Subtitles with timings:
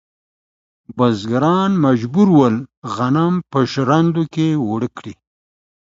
[0.97, 2.55] بزګران مجبور ول
[2.95, 5.13] غنم په ژرندو کې اوړه کړي.